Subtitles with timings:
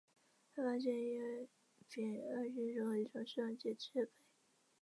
[0.55, 4.11] 他发现异戊二烯可以从松节油中制备。